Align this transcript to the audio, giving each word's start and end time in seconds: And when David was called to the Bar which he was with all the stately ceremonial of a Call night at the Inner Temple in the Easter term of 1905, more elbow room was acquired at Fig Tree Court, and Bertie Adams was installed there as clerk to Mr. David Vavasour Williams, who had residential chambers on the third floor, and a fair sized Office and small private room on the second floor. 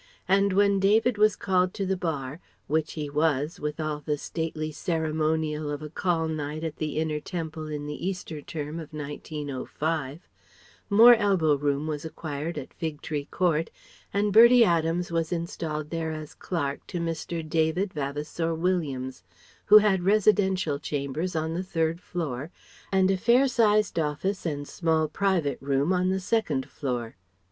And 0.27 0.51
when 0.53 0.79
David 0.79 1.19
was 1.19 1.35
called 1.35 1.75
to 1.75 1.85
the 1.85 1.95
Bar 1.95 2.39
which 2.65 2.93
he 2.93 3.07
was 3.07 3.59
with 3.59 3.79
all 3.79 3.99
the 3.99 4.17
stately 4.17 4.71
ceremonial 4.71 5.69
of 5.69 5.83
a 5.83 5.91
Call 5.91 6.27
night 6.27 6.63
at 6.63 6.77
the 6.77 6.97
Inner 6.97 7.19
Temple 7.19 7.67
in 7.67 7.85
the 7.85 8.03
Easter 8.07 8.41
term 8.41 8.79
of 8.79 8.93
1905, 8.93 10.27
more 10.89 11.13
elbow 11.13 11.53
room 11.53 11.85
was 11.85 12.03
acquired 12.03 12.57
at 12.57 12.73
Fig 12.73 13.03
Tree 13.03 13.25
Court, 13.25 13.69
and 14.11 14.33
Bertie 14.33 14.63
Adams 14.65 15.11
was 15.11 15.31
installed 15.31 15.91
there 15.91 16.11
as 16.11 16.33
clerk 16.33 16.87
to 16.87 16.99
Mr. 16.99 17.47
David 17.47 17.93
Vavasour 17.93 18.55
Williams, 18.55 19.21
who 19.65 19.77
had 19.77 20.01
residential 20.01 20.79
chambers 20.79 21.35
on 21.35 21.53
the 21.53 21.61
third 21.61 21.99
floor, 22.01 22.49
and 22.91 23.11
a 23.11 23.17
fair 23.17 23.47
sized 23.47 23.99
Office 23.99 24.47
and 24.47 24.67
small 24.67 25.07
private 25.07 25.59
room 25.61 25.93
on 25.93 26.09
the 26.09 26.19
second 26.19 26.67
floor. 26.67 27.17